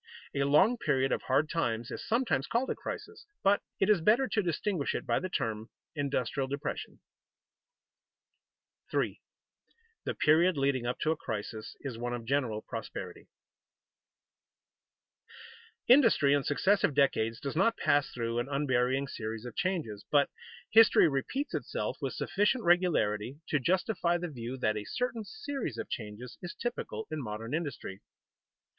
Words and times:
A 0.33 0.45
long 0.45 0.79
period 0.79 1.11
of 1.11 1.21
hard 1.21 1.47
times 1.47 1.91
is 1.91 2.03
sometimes 2.03 2.47
called 2.47 2.71
a 2.71 2.75
crisis, 2.75 3.27
but 3.43 3.61
it 3.79 3.87
is 3.87 4.01
better 4.01 4.27
to 4.29 4.41
distinguish 4.41 4.95
it 4.95 5.05
by 5.05 5.19
the 5.19 5.29
term 5.29 5.69
industrial 5.95 6.47
depression. 6.47 7.01
[Sidenote: 8.89 9.17
Industrial 10.07 10.15
conditions 10.53 10.57
preceding 10.57 10.85
a 10.87 10.87
crisis] 10.87 10.87
3. 10.87 10.87
The 10.87 10.87
period 10.87 10.87
leading 10.87 10.87
up 10.87 10.99
to 11.01 11.11
a 11.11 11.15
crisis 11.15 11.75
is 11.81 11.99
one 11.99 12.13
of 12.15 12.25
general 12.25 12.63
prosperity. 12.63 13.27
Industry 15.87 16.33
in 16.33 16.43
successive 16.45 16.95
decades 16.95 17.39
does 17.39 17.55
not 17.55 17.77
pass 17.77 18.09
through 18.09 18.39
an 18.39 18.49
unvarying 18.49 19.07
series 19.07 19.45
of 19.45 19.55
changes, 19.55 20.03
but 20.09 20.31
history 20.71 21.07
repeats 21.07 21.53
itself 21.53 21.97
with 22.01 22.13
sufficient 22.15 22.63
regularity 22.63 23.37
to 23.49 23.59
justify 23.59 24.17
the 24.17 24.29
view 24.31 24.57
that 24.57 24.75
a 24.75 24.83
certain 24.83 25.23
series 25.23 25.77
of 25.77 25.91
changes 25.91 26.39
is 26.41 26.55
typical 26.55 27.05
in 27.11 27.21
modern 27.21 27.53
industry. 27.53 28.01